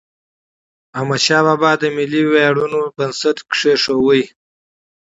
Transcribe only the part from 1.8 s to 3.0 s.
د ملي ویاړونو